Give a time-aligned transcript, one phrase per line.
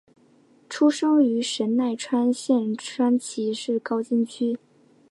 [0.67, 4.57] 出生于神奈川县川崎市高津区。